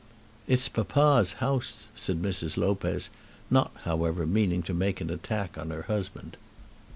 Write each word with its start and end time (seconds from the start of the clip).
"It's 0.47 0.67
papa's 0.67 1.33
house," 1.33 1.89
said 1.93 2.23
Mrs. 2.23 2.57
Lopez, 2.57 3.11
not, 3.51 3.69
however, 3.83 4.25
meaning 4.25 4.63
to 4.63 4.73
make 4.73 4.99
an 4.99 5.11
attack 5.11 5.59
on 5.59 5.69
her 5.69 5.83
husband. 5.83 6.37